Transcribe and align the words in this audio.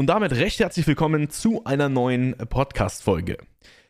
Und 0.00 0.06
damit 0.06 0.32
recht 0.32 0.58
herzlich 0.60 0.86
willkommen 0.86 1.28
zu 1.28 1.62
einer 1.64 1.90
neuen 1.90 2.34
Podcast-Folge. 2.34 3.36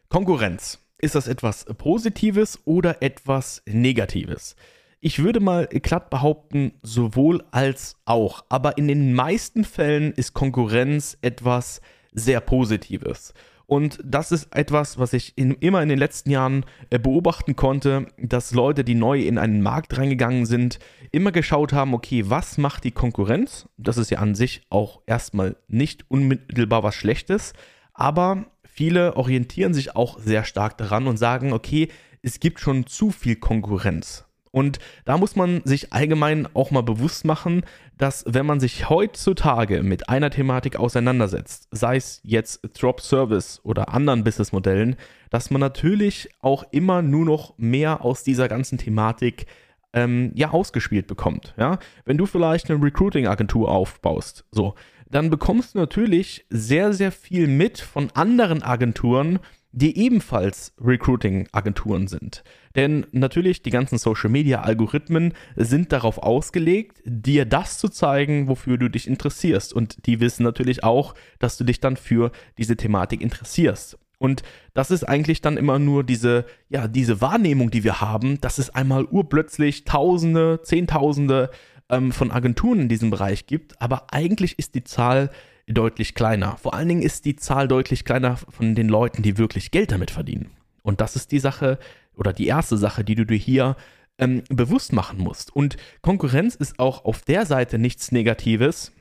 Konkurrenz. 0.08 0.80
Ist 0.98 1.14
das 1.14 1.28
etwas 1.28 1.66
Positives 1.66 2.58
oder 2.64 3.00
etwas 3.00 3.62
Negatives? 3.64 4.56
Ich 4.98 5.22
würde 5.22 5.38
mal 5.38 5.68
glatt 5.68 6.10
behaupten, 6.10 6.72
sowohl 6.82 7.44
als 7.52 7.94
auch. 8.06 8.44
Aber 8.48 8.76
in 8.76 8.88
den 8.88 9.14
meisten 9.14 9.62
Fällen 9.62 10.10
ist 10.10 10.34
Konkurrenz 10.34 11.16
etwas 11.22 11.80
sehr 12.10 12.40
Positives. 12.40 13.32
Und 13.70 14.00
das 14.04 14.32
ist 14.32 14.52
etwas, 14.52 14.98
was 14.98 15.12
ich 15.12 15.38
in, 15.38 15.52
immer 15.52 15.80
in 15.80 15.88
den 15.88 15.98
letzten 15.98 16.28
Jahren 16.32 16.64
äh, 16.90 16.98
beobachten 16.98 17.54
konnte, 17.54 18.08
dass 18.18 18.50
Leute, 18.50 18.82
die 18.82 18.96
neu 18.96 19.20
in 19.20 19.38
einen 19.38 19.62
Markt 19.62 19.96
reingegangen 19.96 20.44
sind, 20.44 20.80
immer 21.12 21.30
geschaut 21.30 21.72
haben, 21.72 21.94
okay, 21.94 22.24
was 22.26 22.58
macht 22.58 22.82
die 22.82 22.90
Konkurrenz? 22.90 23.68
Das 23.76 23.96
ist 23.96 24.10
ja 24.10 24.18
an 24.18 24.34
sich 24.34 24.62
auch 24.70 25.02
erstmal 25.06 25.54
nicht 25.68 26.04
unmittelbar 26.10 26.82
was 26.82 26.96
Schlechtes, 26.96 27.52
aber 27.94 28.46
viele 28.64 29.14
orientieren 29.14 29.72
sich 29.72 29.94
auch 29.94 30.18
sehr 30.18 30.42
stark 30.42 30.76
daran 30.76 31.06
und 31.06 31.16
sagen, 31.16 31.52
okay, 31.52 31.90
es 32.22 32.40
gibt 32.40 32.58
schon 32.58 32.88
zu 32.88 33.12
viel 33.12 33.36
Konkurrenz. 33.36 34.24
Und 34.52 34.78
da 35.04 35.16
muss 35.16 35.36
man 35.36 35.62
sich 35.64 35.92
allgemein 35.92 36.48
auch 36.54 36.70
mal 36.70 36.82
bewusst 36.82 37.24
machen, 37.24 37.62
dass 37.98 38.24
wenn 38.26 38.46
man 38.46 38.58
sich 38.58 38.88
heutzutage 38.88 39.82
mit 39.82 40.08
einer 40.08 40.30
Thematik 40.30 40.76
auseinandersetzt, 40.76 41.68
sei 41.70 41.96
es 41.96 42.20
jetzt 42.24 42.60
Drop 42.80 43.00
Service 43.00 43.60
oder 43.62 43.94
anderen 43.94 44.24
Businessmodellen, 44.24 44.96
dass 45.30 45.50
man 45.50 45.60
natürlich 45.60 46.28
auch 46.40 46.64
immer 46.72 47.02
nur 47.02 47.24
noch 47.24 47.54
mehr 47.58 48.04
aus 48.04 48.24
dieser 48.24 48.48
ganzen 48.48 48.78
Thematik 48.78 49.46
ähm, 49.92 50.32
ja 50.34 50.50
ausgespielt 50.50 51.06
bekommt. 51.06 51.54
Ja? 51.56 51.78
Wenn 52.04 52.18
du 52.18 52.26
vielleicht 52.26 52.70
eine 52.70 52.82
Recruiting-Agentur 52.82 53.68
aufbaust, 53.68 54.44
so, 54.50 54.74
dann 55.10 55.30
bekommst 55.30 55.74
du 55.74 55.78
natürlich 55.78 56.46
sehr, 56.50 56.92
sehr 56.92 57.12
viel 57.12 57.48
mit 57.48 57.80
von 57.80 58.10
anderen 58.14 58.62
Agenturen, 58.62 59.40
die 59.72 59.96
ebenfalls 59.98 60.72
Recruiting-Agenturen 60.80 62.08
sind. 62.08 62.42
Denn 62.74 63.06
natürlich, 63.12 63.62
die 63.62 63.70
ganzen 63.70 63.98
Social-Media-Algorithmen 63.98 65.32
sind 65.56 65.92
darauf 65.92 66.18
ausgelegt, 66.18 67.00
dir 67.04 67.44
das 67.44 67.78
zu 67.78 67.88
zeigen, 67.88 68.48
wofür 68.48 68.78
du 68.78 68.88
dich 68.88 69.06
interessierst. 69.06 69.72
Und 69.72 70.06
die 70.06 70.20
wissen 70.20 70.42
natürlich 70.42 70.82
auch, 70.82 71.14
dass 71.38 71.56
du 71.56 71.64
dich 71.64 71.80
dann 71.80 71.96
für 71.96 72.32
diese 72.58 72.76
Thematik 72.76 73.20
interessierst. 73.20 73.98
Und 74.18 74.42
das 74.74 74.90
ist 74.90 75.04
eigentlich 75.04 75.40
dann 75.40 75.56
immer 75.56 75.78
nur 75.78 76.04
diese, 76.04 76.44
ja, 76.68 76.88
diese 76.88 77.20
Wahrnehmung, 77.20 77.70
die 77.70 77.84
wir 77.84 78.00
haben, 78.00 78.40
dass 78.40 78.58
es 78.58 78.68
einmal 78.70 79.04
urplötzlich 79.04 79.84
Tausende, 79.84 80.60
Zehntausende 80.62 81.50
ähm, 81.88 82.12
von 82.12 82.30
Agenturen 82.30 82.80
in 82.80 82.88
diesem 82.88 83.10
Bereich 83.10 83.46
gibt. 83.46 83.80
Aber 83.80 84.12
eigentlich 84.12 84.58
ist 84.58 84.74
die 84.74 84.84
Zahl 84.84 85.30
deutlich 85.72 86.14
kleiner. 86.14 86.56
Vor 86.56 86.74
allen 86.74 86.88
Dingen 86.88 87.02
ist 87.02 87.24
die 87.24 87.36
Zahl 87.36 87.68
deutlich 87.68 88.04
kleiner 88.04 88.36
von 88.36 88.74
den 88.74 88.88
Leuten, 88.88 89.22
die 89.22 89.38
wirklich 89.38 89.70
Geld 89.70 89.92
damit 89.92 90.10
verdienen. 90.10 90.50
Und 90.82 91.00
das 91.00 91.16
ist 91.16 91.32
die 91.32 91.38
Sache 91.38 91.78
oder 92.14 92.32
die 92.32 92.46
erste 92.46 92.76
Sache, 92.76 93.04
die 93.04 93.14
du 93.14 93.24
dir 93.24 93.36
hier 93.36 93.76
ähm, 94.18 94.42
bewusst 94.48 94.92
machen 94.92 95.18
musst. 95.18 95.54
Und 95.54 95.76
Konkurrenz 96.02 96.54
ist 96.54 96.78
auch 96.78 97.04
auf 97.04 97.22
der 97.22 97.46
Seite 97.46 97.78
nichts 97.78 98.12
Negatives, 98.12 98.92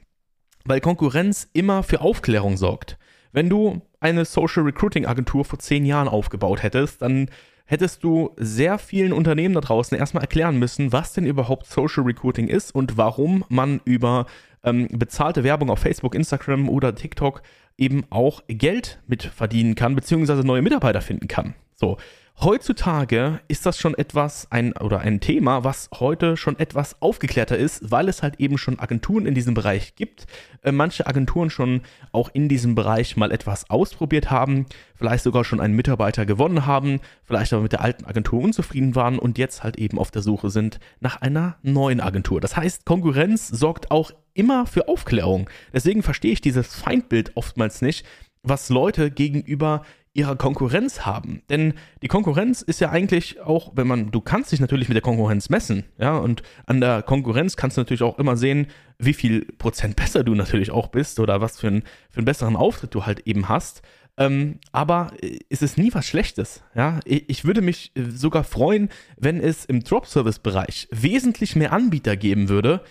weil 0.66 0.82
Konkurrenz 0.82 1.48
immer 1.54 1.84
für 1.84 2.02
Aufklärung 2.02 2.58
sorgt. 2.58 2.98
Wenn 3.32 3.50
du 3.50 3.82
eine 4.00 4.26
Social 4.26 4.64
Recruiting 4.64 5.06
Agentur 5.06 5.46
vor 5.46 5.60
zehn 5.60 5.86
Jahren 5.86 6.08
aufgebaut 6.08 6.64
hättest, 6.64 7.02
dann 7.02 7.30
hättest 7.66 8.04
du 8.04 8.32
sehr 8.38 8.80
vielen 8.80 9.14
Unternehmen 9.14 9.54
da 9.54 9.62
draußen 9.62 9.96
erstmal 9.98 10.24
erklären 10.24 10.58
müssen, 10.58 10.92
was 10.92 11.14
denn 11.14 11.26
überhaupt 11.26 11.68
Social 11.68 12.04
Recruiting 12.04 12.48
ist 12.48 12.74
und 12.74 12.98
warum 12.98 13.46
man 13.48 13.80
über 13.86 14.26
ähm, 14.64 14.88
bezahlte 14.92 15.44
Werbung 15.44 15.70
auf 15.70 15.80
Facebook, 15.80 16.16
Instagram 16.16 16.70
oder 16.70 16.96
TikTok 16.96 17.42
eben 17.78 18.04
auch 18.10 18.42
Geld 18.48 19.00
mit 19.08 19.24
verdienen 19.24 19.76
kann, 19.76 19.96
beziehungsweise 19.96 20.46
neue 20.46 20.62
Mitarbeiter 20.62 21.02
finden 21.02 21.28
kann. 21.28 21.56
So, 21.76 21.98
Heutzutage 22.42 23.42
ist 23.50 23.66
das 23.66 23.78
schon 23.78 23.96
etwas, 23.96 24.48
ein 24.50 24.72
oder 24.72 25.02
ein 25.02 25.20
Thema, 25.20 25.66
was 25.66 25.90
heute 26.00 26.38
schon 26.38 26.58
etwas 26.58 27.02
aufgeklärter 27.02 27.58
ist, 27.58 27.92
weil 27.92 28.08
es 28.08 28.24
halt 28.24 28.40
eben 28.40 28.58
schon 28.58 28.80
Agenturen 28.80 29.26
in 29.26 29.36
diesem 29.36 29.54
Bereich 29.54 29.96
gibt. 29.96 30.26
Äh, 30.62 30.72
manche 30.72 31.06
Agenturen 31.06 31.50
schon 31.50 31.82
auch 32.14 32.30
in 32.32 32.48
diesem 32.48 32.76
Bereich 32.76 33.18
mal 33.18 33.34
etwas 33.34 33.70
ausprobiert 33.70 34.32
haben, 34.32 34.68
vielleicht 34.96 35.26
sogar 35.26 35.44
schon 35.44 35.60
einen 35.60 35.76
Mitarbeiter 35.76 36.26
gewonnen 36.26 36.66
haben, 36.66 37.02
vielleicht 37.26 37.52
aber 37.52 37.64
mit 37.64 37.74
der 37.74 37.82
alten 37.82 38.06
Agentur 38.06 38.42
unzufrieden 38.42 38.96
waren 38.96 39.20
und 39.20 39.38
jetzt 39.38 39.62
halt 39.64 39.78
eben 39.78 40.00
auf 40.00 40.10
der 40.10 40.22
Suche 40.22 40.50
sind 40.50 40.80
nach 41.02 41.20
einer 41.20 41.58
neuen 41.62 42.00
Agentur. 42.00 42.40
Das 42.40 42.56
heißt, 42.56 42.86
Konkurrenz 42.86 43.50
sorgt 43.50 43.92
auch 43.92 44.12
immer 44.34 44.66
für 44.66 44.88
Aufklärung. 44.88 45.50
Deswegen 45.74 46.04
verstehe 46.04 46.32
ich 46.32 46.40
dieses 46.40 46.74
Feindbild 46.74 47.36
oftmals 47.36 47.82
nicht, 47.82 48.06
was 48.44 48.70
Leute 48.70 49.12
gegenüber 49.12 49.84
ihrer 50.20 50.36
Konkurrenz 50.36 51.06
haben. 51.06 51.42
Denn 51.50 51.74
die 52.02 52.08
Konkurrenz 52.08 52.62
ist 52.62 52.82
ja 52.82 52.90
eigentlich 52.90 53.40
auch, 53.40 53.72
wenn 53.76 53.88
man, 53.88 54.12
du 54.12 54.22
kannst 54.22 54.52
dich 54.52 54.60
natürlich 54.60 54.90
mit 54.90 54.96
der 54.96 55.02
Konkurrenz 55.02 55.50
messen, 55.50 55.86
ja, 55.98 56.18
und 56.18 56.44
an 56.66 56.82
der 56.82 57.02
Konkurrenz 57.02 57.56
kannst 57.56 57.78
du 57.78 57.82
natürlich 57.82 58.04
auch 58.04 58.20
immer 58.20 58.36
sehen, 58.38 58.68
wie 58.98 59.14
viel 59.14 59.46
Prozent 59.58 59.96
besser 59.98 60.24
du 60.24 60.36
natürlich 60.36 60.72
auch 60.72 60.88
bist 60.88 61.20
oder 61.20 61.42
was 61.42 61.60
für, 61.60 61.68
ein, 61.68 61.84
für 62.10 62.18
einen 62.18 62.26
besseren 62.26 62.56
Auftritt 62.56 62.94
du 62.94 63.06
halt 63.06 63.22
eben 63.26 63.50
hast. 63.50 63.82
Ähm, 64.18 64.60
aber 64.74 65.14
es 65.50 65.62
ist 65.62 65.78
nie 65.78 65.94
was 65.94 66.06
Schlechtes. 66.06 66.62
Ja? 66.76 67.00
Ich 67.06 67.46
würde 67.46 67.62
mich 67.62 67.94
sogar 67.96 68.44
freuen, 68.44 68.90
wenn 69.18 69.40
es 69.40 69.64
im 69.64 69.82
Drop-Service-Bereich 69.82 70.90
wesentlich 70.92 71.56
mehr 71.56 71.72
Anbieter 71.72 72.18
geben 72.18 72.50
würde, 72.50 72.82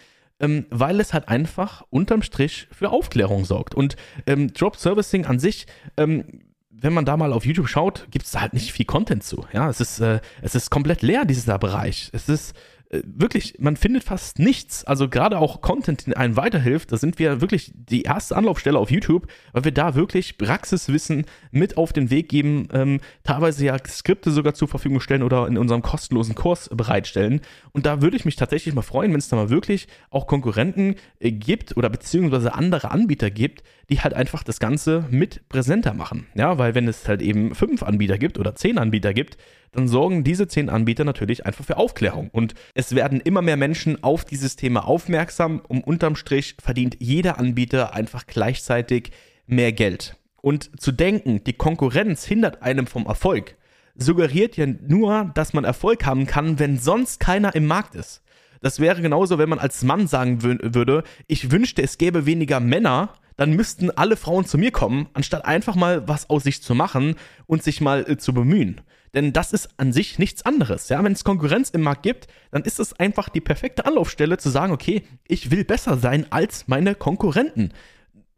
ähm, 0.41 0.65
weil 0.71 0.99
es 1.01 1.13
halt 1.13 1.29
einfach 1.29 1.85
unterm 1.91 2.23
Strich 2.23 2.69
für 2.73 2.89
Aufklärung 2.89 3.45
sorgt. 3.45 3.75
Und 3.75 3.97
ähm, 4.27 4.55
Drop-Servicing 4.55 5.27
an 5.27 5.39
sich 5.39 5.67
ähm, 5.99 6.25
wenn 6.81 6.93
man 6.93 7.05
da 7.05 7.17
mal 7.17 7.33
auf 7.33 7.45
YouTube 7.45 7.69
schaut, 7.69 8.07
gibt 8.11 8.27
es 8.27 8.33
da 8.33 8.41
halt 8.41 8.55
nicht 8.55 8.73
viel 8.73 8.87
Content 8.87 9.23
zu. 9.25 9.47
Ja, 9.53 9.69
es 9.69 9.81
ist, 9.81 10.01
äh, 10.01 10.21
es 10.43 10.55
ist 10.55 10.71
komplett 10.71 11.03
leer, 11.03 11.25
dieser 11.25 11.59
Bereich. 11.59 12.11
Es 12.13 12.29
ist 12.29 12.55
wirklich, 12.91 13.57
man 13.59 13.77
findet 13.77 14.05
fast 14.05 14.39
nichts. 14.39 14.85
Also 14.85 15.09
gerade 15.09 15.39
auch 15.39 15.61
Content, 15.61 16.07
der 16.07 16.17
einem 16.17 16.37
weiterhilft, 16.37 16.91
da 16.91 16.97
sind 16.97 17.19
wir 17.19 17.41
wirklich 17.41 17.73
die 17.75 18.03
erste 18.03 18.37
Anlaufstelle 18.37 18.79
auf 18.79 18.91
YouTube, 18.91 19.27
weil 19.53 19.65
wir 19.65 19.73
da 19.73 19.95
wirklich 19.95 20.39
Praxiswissen 20.39 21.27
mit 21.51 21.77
auf 21.77 21.93
den 21.93 22.11
Weg 22.11 22.31
geben, 22.31 22.69
ähm, 22.73 23.01
teilweise 23.25 23.67
ja 23.67 23.77
Skripte 23.87 24.31
sogar 24.31 24.55
zur 24.55 24.69
Verfügung 24.69 25.01
stellen 25.01 25.23
oder 25.23 25.47
in 25.47 25.59
unserem 25.59 25.83
kostenlosen 25.83 26.35
Kurs 26.35 26.71
bereitstellen. 26.73 27.43
Und 27.73 27.85
da 27.85 28.01
würde 28.01 28.17
ich 28.17 28.25
mich 28.25 28.37
tatsächlich 28.37 28.75
mal 28.75 28.83
freuen, 28.83 29.13
wenn 29.13 29.19
es 29.19 29.29
da 29.29 29.37
mal 29.37 29.51
wirklich 29.51 29.89
auch 30.11 30.27
Konkurrenten 30.27 30.97
äh, 31.21 31.31
gibt 31.31 31.77
oder 31.77 31.91
beziehungsweise 31.91 32.55
andere 32.55 32.91
Anbieter 32.91 33.31
gibt, 33.31 33.63
die 33.91 34.01
halt 34.01 34.15
einfach 34.15 34.43
das 34.43 34.61
Ganze 34.61 35.05
mit 35.11 35.49
präsenter 35.49 35.95
machen. 35.95 36.27
Ja, 36.35 36.59
weil 36.59 36.75
wenn 36.75 36.89
es 36.89 37.07
halt 37.07 37.21
eben 37.21 37.55
fünf 37.55 37.83
Anbieter 37.83 38.19
gibt 38.19 38.39
oder 38.39 38.55
zehn 38.55 38.79
Anbieter 38.79 39.13
gibt, 39.13 39.37
dann 39.73 39.89
sorgen 39.89 40.25
diese 40.25 40.49
zehn 40.49 40.71
Anbieter 40.71 41.05
natürlich 41.05 41.47
einfach 41.47 41.65
für 41.65 41.77
Aufklärung. 41.77 42.31
Und 42.31 42.55
es 42.79 42.95
werden 42.95 43.21
immer 43.21 43.43
mehr 43.43 43.57
Menschen 43.57 44.05
auf 44.05 44.25
dieses 44.25 44.55
Thema 44.55 44.87
aufmerksam 44.87 45.61
und 45.67 45.85
unterm 45.85 46.15
Strich 46.15 46.55
verdient 46.63 46.99
jeder 47.01 47.37
Anbieter 47.37 47.93
einfach 47.93 48.25
gleichzeitig 48.29 49.11
mehr 49.49 49.73
Geld. 49.73 50.17
Und 50.43 50.81
zu 50.81 50.93
denken, 50.93 51.43
die 51.43 51.55
Konkurrenz 51.55 52.25
hindert 52.25 52.63
einem 52.63 52.87
vom 52.87 53.07
Erfolg, 53.07 53.57
suggeriert 53.97 54.57
ja 54.57 54.67
nur, 54.67 55.33
dass 55.35 55.55
man 55.55 55.65
Erfolg 55.65 56.07
haben 56.07 56.29
kann, 56.29 56.61
wenn 56.61 56.79
sonst 56.79 57.19
keiner 57.19 57.57
im 57.57 57.67
Markt 57.67 57.97
ist. 57.97 58.23
Das 58.61 58.79
wäre 58.79 59.03
genauso, 59.03 59.39
wenn 59.39 59.49
man 59.49 59.59
als 59.59 59.83
Mann 59.83 60.07
sagen 60.07 60.45
würde, 60.45 61.03
ich 61.27 61.51
wünschte, 61.51 61.83
es 61.83 61.99
gäbe 61.99 62.27
weniger 62.27 62.61
Männer, 62.61 63.13
dann 63.39 63.53
müssten 63.53 63.91
alle 63.91 64.17
Frauen 64.17 64.45
zu 64.45 64.59
mir 64.59 64.73
kommen, 64.73 65.09
anstatt 65.15 65.47
einfach 65.47 65.77
mal 65.77 66.07
was 66.07 66.29
aus 66.29 66.43
sich 66.43 66.63
zu 66.63 66.75
machen 66.75 67.15
und 67.47 67.63
sich 67.63 67.81
mal 67.81 68.05
äh, 68.07 68.19
zu 68.19 68.35
bemühen. 68.35 68.83
Denn 69.15 69.33
das 69.33 69.55
ist 69.55 69.71
an 69.79 69.93
sich 69.93 70.19
nichts 70.19 70.45
anderes. 70.45 70.91
Ja? 70.91 71.03
Wenn 71.03 71.13
es 71.13 71.25
Konkurrenz 71.25 71.71
im 71.71 71.81
Markt 71.81 72.03
gibt, 72.03 72.27
dann 72.51 72.65
ist 72.65 72.79
es 72.79 72.93
einfach 72.93 73.31
die 73.31 73.41
perfekte 73.41 73.87
Anlaufstelle 73.87 74.37
zu 74.37 74.51
sagen, 74.51 74.73
okay, 74.73 75.03
ich 75.27 75.51
will 75.51 75.65
besser 75.65 75.97
sein 75.97 76.27
als 76.31 76.69
meine 76.69 76.95
Konkurrenten 76.95 77.73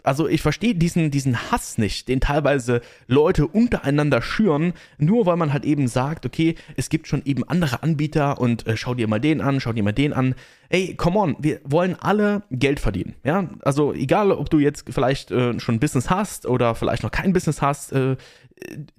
also 0.03 0.29
ich 0.29 0.43
verstehe 0.43 0.75
diesen, 0.75 1.11
diesen 1.11 1.51
Hass 1.51 1.79
nicht, 1.79 2.09
den 2.09 2.21
teilweise 2.21 2.81
Leute 3.07 3.47
untereinander 3.47 4.23
schüren, 4.23 4.73
nur 4.99 5.27
weil 5.27 5.37
man 5.37 5.53
halt 5.53 5.65
eben 5.65 5.89
sagt, 5.89 6.27
okay, 6.27 6.55
es 6.77 6.89
gibt 6.89 7.09
schon 7.09 7.23
eben 7.25 7.45
andere 7.49 7.83
Anbieter 7.83 8.41
und 8.41 8.67
äh, 8.67 8.77
schau 8.77 8.95
dir 8.95 9.09
mal 9.09 9.21
den 9.21 9.41
an, 9.41 9.61
schau 9.61 9.73
dir 9.73 9.83
mal 9.83 9.93
den 9.93 10.13
an. 10.13 10.35
Ey, 10.69 10.95
come 10.95 11.19
on, 11.19 11.37
wir 11.41 11.61
wollen 11.65 11.97
alle 11.99 12.43
Geld 12.51 12.81
verdienen, 12.81 13.15
ja? 13.25 13.51
Also 13.63 13.93
egal, 13.93 14.31
ob 14.31 14.51
du 14.51 14.59
jetzt 14.59 14.85
vielleicht 14.91 15.31
äh, 15.31 15.59
schon 15.59 15.77
ein 15.77 15.81
Business 15.81 16.11
hast 16.11 16.47
oder 16.47 16.75
vielleicht 16.75 17.03
noch 17.03 17.11
kein 17.11 17.33
Business 17.33 17.61
hast, 17.61 17.93
äh, 17.93 18.17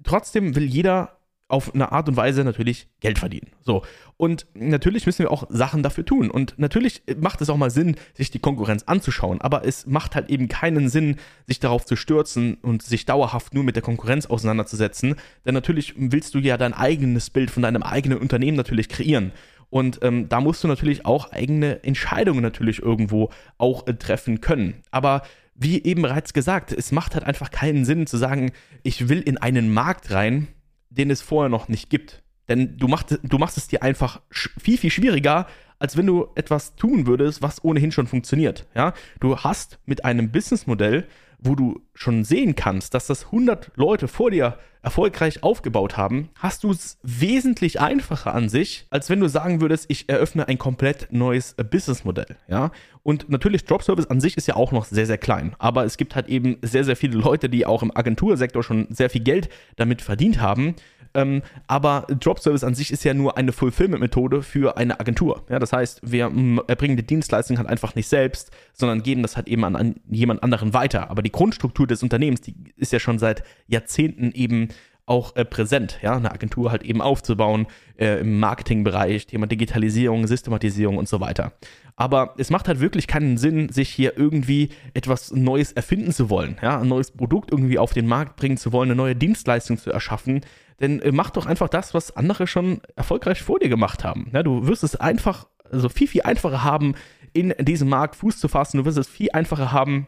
trotzdem 0.04 0.54
will 0.54 0.64
jeder 0.64 1.16
auf 1.52 1.74
eine 1.74 1.92
Art 1.92 2.08
und 2.08 2.16
Weise 2.16 2.44
natürlich 2.44 2.88
Geld 3.00 3.18
verdienen. 3.18 3.50
So. 3.60 3.82
Und 4.16 4.46
natürlich 4.54 5.04
müssen 5.04 5.18
wir 5.18 5.30
auch 5.30 5.44
Sachen 5.50 5.82
dafür 5.82 6.04
tun. 6.04 6.30
Und 6.30 6.54
natürlich 6.56 7.02
macht 7.20 7.42
es 7.42 7.50
auch 7.50 7.58
mal 7.58 7.70
Sinn, 7.70 7.96
sich 8.14 8.30
die 8.30 8.38
Konkurrenz 8.38 8.84
anzuschauen. 8.84 9.40
Aber 9.42 9.66
es 9.66 9.86
macht 9.86 10.14
halt 10.14 10.30
eben 10.30 10.48
keinen 10.48 10.88
Sinn, 10.88 11.16
sich 11.46 11.60
darauf 11.60 11.84
zu 11.84 11.94
stürzen 11.94 12.54
und 12.62 12.82
sich 12.82 13.04
dauerhaft 13.04 13.52
nur 13.52 13.64
mit 13.64 13.76
der 13.76 13.82
Konkurrenz 13.82 14.24
auseinanderzusetzen. 14.26 15.16
Denn 15.44 15.52
natürlich 15.52 15.94
willst 15.96 16.34
du 16.34 16.38
ja 16.38 16.56
dein 16.56 16.72
eigenes 16.72 17.28
Bild 17.28 17.50
von 17.50 17.62
deinem 17.62 17.82
eigenen 17.82 18.18
Unternehmen 18.18 18.56
natürlich 18.56 18.88
kreieren. 18.88 19.32
Und 19.68 19.98
ähm, 20.02 20.28
da 20.30 20.40
musst 20.40 20.64
du 20.64 20.68
natürlich 20.68 21.04
auch 21.04 21.32
eigene 21.32 21.84
Entscheidungen 21.84 22.42
natürlich 22.42 22.80
irgendwo 22.80 23.30
auch 23.58 23.86
äh, 23.86 23.94
treffen 23.94 24.40
können. 24.40 24.82
Aber 24.90 25.22
wie 25.54 25.82
eben 25.82 26.00
bereits 26.00 26.32
gesagt, 26.32 26.72
es 26.72 26.92
macht 26.92 27.14
halt 27.14 27.24
einfach 27.24 27.50
keinen 27.50 27.84
Sinn 27.84 28.06
zu 28.06 28.16
sagen, 28.16 28.52
ich 28.82 29.10
will 29.10 29.20
in 29.20 29.36
einen 29.36 29.72
Markt 29.72 30.10
rein, 30.10 30.48
den 30.94 31.10
es 31.10 31.22
vorher 31.22 31.48
noch 31.48 31.68
nicht 31.68 31.90
gibt. 31.90 32.22
Denn 32.48 32.76
du, 32.76 32.88
macht, 32.88 33.18
du 33.22 33.38
machst 33.38 33.56
es 33.56 33.68
dir 33.68 33.82
einfach 33.82 34.20
viel, 34.30 34.76
viel 34.76 34.90
schwieriger, 34.90 35.46
als 35.82 35.96
wenn 35.96 36.06
du 36.06 36.28
etwas 36.36 36.76
tun 36.76 37.08
würdest, 37.08 37.42
was 37.42 37.64
ohnehin 37.64 37.90
schon 37.90 38.06
funktioniert. 38.06 38.66
Ja? 38.74 38.94
Du 39.18 39.36
hast 39.36 39.80
mit 39.84 40.04
einem 40.04 40.30
Businessmodell, 40.30 41.08
wo 41.40 41.56
du 41.56 41.80
schon 41.92 42.22
sehen 42.22 42.54
kannst, 42.54 42.94
dass 42.94 43.08
das 43.08 43.26
100 43.26 43.72
Leute 43.74 44.06
vor 44.06 44.30
dir 44.30 44.58
erfolgreich 44.82 45.42
aufgebaut 45.42 45.96
haben, 45.96 46.28
hast 46.36 46.62
du 46.62 46.70
es 46.70 46.98
wesentlich 47.02 47.80
einfacher 47.80 48.32
an 48.32 48.48
sich, 48.48 48.86
als 48.90 49.10
wenn 49.10 49.18
du 49.18 49.28
sagen 49.28 49.60
würdest, 49.60 49.86
ich 49.88 50.08
eröffne 50.08 50.46
ein 50.46 50.58
komplett 50.58 51.08
neues 51.10 51.54
Businessmodell. 51.54 52.36
Ja? 52.46 52.70
Und 53.02 53.28
natürlich, 53.28 53.64
Drop 53.64 53.82
Service 53.82 54.06
an 54.06 54.20
sich 54.20 54.36
ist 54.36 54.46
ja 54.46 54.54
auch 54.54 54.70
noch 54.70 54.84
sehr, 54.84 55.06
sehr 55.06 55.18
klein. 55.18 55.56
Aber 55.58 55.84
es 55.84 55.96
gibt 55.96 56.14
halt 56.14 56.28
eben 56.28 56.58
sehr, 56.62 56.84
sehr 56.84 56.96
viele 56.96 57.18
Leute, 57.18 57.48
die 57.48 57.66
auch 57.66 57.82
im 57.82 57.96
Agentursektor 57.96 58.62
schon 58.62 58.86
sehr 58.90 59.10
viel 59.10 59.22
Geld 59.22 59.48
damit 59.74 60.00
verdient 60.00 60.40
haben. 60.40 60.76
Ähm, 61.14 61.42
aber 61.66 62.06
Drop 62.08 62.38
Service 62.38 62.64
an 62.64 62.74
sich 62.74 62.90
ist 62.90 63.04
ja 63.04 63.14
nur 63.14 63.36
eine 63.36 63.52
Fulfillment-Methode 63.52 64.42
für 64.42 64.76
eine 64.76 64.98
Agentur. 64.98 65.44
Ja, 65.48 65.58
das 65.58 65.72
heißt, 65.72 66.00
wir 66.02 66.32
erbringen 66.66 66.96
die 66.96 67.06
Dienstleistung 67.06 67.58
halt 67.58 67.68
einfach 67.68 67.94
nicht 67.94 68.08
selbst, 68.08 68.50
sondern 68.72 69.02
geben 69.02 69.22
das 69.22 69.36
halt 69.36 69.48
eben 69.48 69.64
an, 69.64 69.76
an 69.76 69.96
jemand 70.10 70.42
anderen 70.42 70.74
weiter. 70.74 71.10
Aber 71.10 71.22
die 71.22 71.32
Grundstruktur 71.32 71.86
des 71.86 72.02
Unternehmens, 72.02 72.40
die 72.40 72.54
ist 72.76 72.92
ja 72.92 73.00
schon 73.00 73.18
seit 73.18 73.42
Jahrzehnten 73.66 74.32
eben 74.32 74.68
auch 75.04 75.34
äh, 75.36 75.44
präsent, 75.44 75.98
ja, 76.02 76.16
eine 76.16 76.30
Agentur 76.30 76.70
halt 76.70 76.84
eben 76.84 77.02
aufzubauen 77.02 77.66
äh, 77.98 78.20
im 78.20 78.38
Marketingbereich, 78.38 79.26
Thema 79.26 79.46
Digitalisierung, 79.46 80.26
Systematisierung 80.26 80.96
und 80.96 81.08
so 81.08 81.20
weiter. 81.20 81.52
Aber 81.96 82.34
es 82.38 82.50
macht 82.50 82.68
halt 82.68 82.80
wirklich 82.80 83.06
keinen 83.06 83.36
Sinn, 83.36 83.68
sich 83.68 83.90
hier 83.90 84.16
irgendwie 84.16 84.70
etwas 84.94 85.32
Neues 85.32 85.72
erfinden 85.72 86.12
zu 86.12 86.30
wollen, 86.30 86.56
ja, 86.62 86.80
ein 86.80 86.88
neues 86.88 87.10
Produkt 87.10 87.50
irgendwie 87.50 87.78
auf 87.78 87.92
den 87.92 88.06
Markt 88.06 88.36
bringen 88.36 88.56
zu 88.56 88.72
wollen, 88.72 88.90
eine 88.90 88.96
neue 88.96 89.16
Dienstleistung 89.16 89.76
zu 89.76 89.90
erschaffen, 89.90 90.42
denn 90.82 91.00
äh, 91.00 91.12
mach 91.12 91.30
doch 91.30 91.46
einfach 91.46 91.68
das, 91.68 91.94
was 91.94 92.16
andere 92.16 92.46
schon 92.46 92.80
erfolgreich 92.96 93.42
vor 93.42 93.58
dir 93.58 93.68
gemacht 93.68 94.04
haben. 94.04 94.30
Ja, 94.34 94.42
du 94.42 94.66
wirst 94.66 94.82
es 94.82 94.96
einfach, 94.96 95.46
also 95.70 95.88
viel, 95.88 96.08
viel 96.08 96.22
einfacher 96.22 96.62
haben, 96.62 96.94
in 97.32 97.54
diesem 97.60 97.88
Markt 97.88 98.16
Fuß 98.16 98.38
zu 98.38 98.48
fassen. 98.48 98.78
Du 98.78 98.84
wirst 98.84 98.98
es 98.98 99.08
viel 99.08 99.30
einfacher 99.32 99.72
haben, 99.72 100.06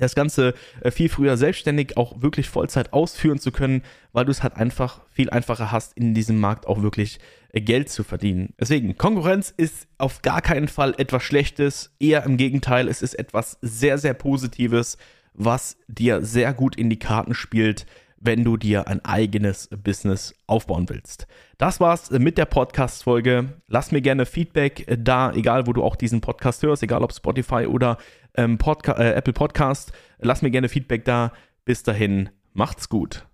das 0.00 0.14
Ganze 0.14 0.54
äh, 0.80 0.90
viel 0.90 1.08
früher 1.08 1.36
selbstständig 1.36 1.96
auch 1.96 2.22
wirklich 2.22 2.48
Vollzeit 2.48 2.92
ausführen 2.92 3.38
zu 3.38 3.52
können, 3.52 3.82
weil 4.12 4.24
du 4.24 4.30
es 4.30 4.42
halt 4.42 4.56
einfach 4.56 5.02
viel 5.10 5.30
einfacher 5.30 5.70
hast, 5.70 5.96
in 5.96 6.14
diesem 6.14 6.40
Markt 6.40 6.66
auch 6.66 6.82
wirklich 6.82 7.20
äh, 7.52 7.60
Geld 7.60 7.88
zu 7.88 8.02
verdienen. 8.02 8.54
Deswegen, 8.58 8.96
Konkurrenz 8.96 9.52
ist 9.56 9.86
auf 9.98 10.22
gar 10.22 10.40
keinen 10.40 10.68
Fall 10.68 10.94
etwas 10.98 11.22
Schlechtes, 11.22 11.94
eher 12.00 12.24
im 12.24 12.36
Gegenteil, 12.36 12.88
es 12.88 13.02
ist 13.02 13.14
etwas 13.14 13.58
sehr, 13.60 13.98
sehr 13.98 14.14
Positives, 14.14 14.96
was 15.34 15.76
dir 15.86 16.22
sehr 16.22 16.52
gut 16.54 16.76
in 16.76 16.90
die 16.90 16.98
Karten 16.98 17.34
spielt, 17.34 17.86
wenn 18.20 18.44
du 18.44 18.56
dir 18.56 18.86
ein 18.86 19.04
eigenes 19.04 19.68
Business 19.82 20.34
aufbauen 20.46 20.88
willst. 20.88 21.26
Das 21.58 21.80
war's 21.80 22.10
mit 22.10 22.38
der 22.38 22.44
Podcast-Folge. 22.44 23.54
Lass 23.66 23.92
mir 23.92 24.02
gerne 24.02 24.26
Feedback 24.26 24.86
da, 24.98 25.32
egal 25.32 25.66
wo 25.66 25.72
du 25.72 25.82
auch 25.82 25.96
diesen 25.96 26.20
Podcast 26.20 26.62
hörst, 26.62 26.82
egal 26.82 27.02
ob 27.02 27.12
Spotify 27.14 27.66
oder 27.66 27.96
ähm, 28.36 28.58
Podca 28.58 28.92
äh, 28.92 29.14
Apple 29.14 29.32
Podcast. 29.32 29.92
Lass 30.18 30.42
mir 30.42 30.50
gerne 30.50 30.68
Feedback 30.68 31.04
da. 31.04 31.32
Bis 31.64 31.82
dahin, 31.82 32.28
macht's 32.52 32.88
gut. 32.88 33.26